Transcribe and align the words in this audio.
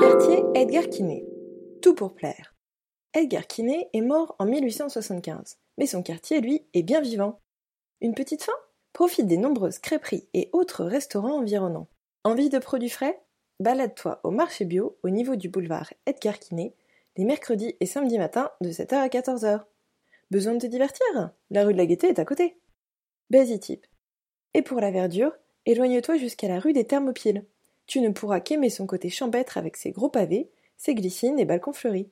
Quartier 0.00 0.42
Edgar 0.54 0.88
Quinet. 0.88 1.26
Tout 1.82 1.94
pour 1.94 2.14
plaire. 2.14 2.54
Edgar 3.12 3.46
Quinet 3.46 3.90
est 3.92 4.00
mort 4.00 4.34
en 4.38 4.46
1875, 4.46 5.58
mais 5.76 5.86
son 5.86 6.02
quartier, 6.02 6.40
lui, 6.40 6.64
est 6.72 6.82
bien 6.82 7.02
vivant. 7.02 7.38
Une 8.00 8.14
petite 8.14 8.42
faim 8.42 8.54
Profite 8.94 9.26
des 9.26 9.36
nombreuses 9.36 9.78
crêperies 9.78 10.26
et 10.32 10.48
autres 10.54 10.86
restaurants 10.86 11.40
environnants. 11.40 11.86
Envie 12.24 12.48
de 12.48 12.58
produits 12.58 12.88
frais? 12.88 13.20
Balade-toi 13.60 14.20
au 14.24 14.30
marché 14.30 14.64
bio 14.64 14.96
au 15.02 15.10
niveau 15.10 15.36
du 15.36 15.50
boulevard 15.50 15.92
Edgar 16.06 16.38
Quinet, 16.38 16.74
les 17.18 17.24
mercredis 17.24 17.76
et 17.80 17.86
samedis 17.86 18.16
matins 18.16 18.50
de 18.62 18.70
7h 18.70 18.94
à 18.94 19.08
14h. 19.08 19.64
Besoin 20.30 20.54
de 20.54 20.60
te 20.60 20.66
divertir? 20.66 21.30
La 21.50 21.66
rue 21.66 21.74
de 21.74 21.78
la 21.78 21.84
Gaîté 21.84 22.08
est 22.08 22.18
à 22.18 22.24
côté. 22.24 22.56
Basitype. 23.28 23.86
Et 24.54 24.62
pour 24.62 24.80
la 24.80 24.92
verdure, 24.92 25.32
éloigne-toi 25.66 26.16
jusqu'à 26.16 26.48
la 26.48 26.58
rue 26.58 26.72
des 26.72 26.86
Thermopyles. 26.86 27.44
Tu 27.90 28.00
ne 28.00 28.10
pourras 28.10 28.38
qu'aimer 28.38 28.70
son 28.70 28.86
côté 28.86 29.10
champêtre 29.10 29.58
avec 29.58 29.76
ses 29.76 29.90
gros 29.90 30.08
pavés, 30.08 30.48
ses 30.76 30.94
glycines 30.94 31.40
et 31.40 31.44
balcons 31.44 31.72
fleuris. 31.72 32.08